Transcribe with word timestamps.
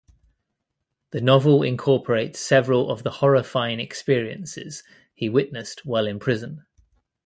The 1.11 1.21
novel 1.21 1.61
incorporates 1.61 2.39
several 2.39 2.89
of 2.89 3.03
the 3.03 3.11
horrifying 3.11 3.79
experiences 3.79 4.81
he 5.13 5.29
witnessed 5.29 5.85
while 5.85 6.07
in 6.07 6.17
prison. 6.17 6.65